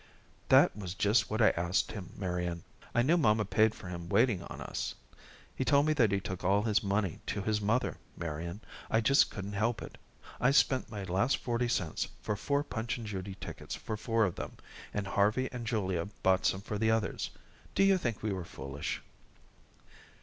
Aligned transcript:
"That 0.49 0.75
was 0.75 0.95
just 0.95 1.29
what 1.29 1.43
I 1.43 1.51
asked 1.51 1.91
him, 1.91 2.13
Marian. 2.17 2.63
I 2.95 3.03
knew 3.03 3.17
mamma 3.17 3.45
paid 3.45 3.71
him 3.75 4.01
for 4.09 4.13
waiting 4.15 4.41
on 4.45 4.59
us. 4.59 4.95
He 5.55 5.63
told 5.63 5.85
me 5.85 5.93
that 5.93 6.11
he 6.11 6.19
took 6.19 6.43
all 6.43 6.63
his 6.63 6.81
money 6.81 7.19
to 7.27 7.43
his 7.43 7.61
mother. 7.61 7.99
Marian, 8.17 8.61
I 8.89 8.99
just 9.01 9.29
couldn't 9.29 9.53
help 9.53 9.79
it. 9.83 9.99
I 10.39 10.49
spent 10.49 10.89
my 10.89 11.03
last 11.03 11.37
forty 11.37 11.67
cents 11.67 12.07
for 12.19 12.35
four 12.35 12.63
Punch 12.63 12.97
and 12.97 13.05
Judy 13.05 13.35
tickets 13.39 13.75
for 13.75 13.95
four 13.95 14.25
of 14.25 14.33
them, 14.33 14.53
and 14.91 15.05
Harvey 15.05 15.49
and 15.51 15.67
Julia 15.67 16.05
bought 16.23 16.47
some 16.47 16.61
for 16.61 16.79
the 16.79 16.89
others. 16.89 17.29
Do 17.75 17.83
you 17.83 17.99
think 17.99 18.23
we 18.23 18.33
were 18.33 18.43
foolish?" 18.43 19.03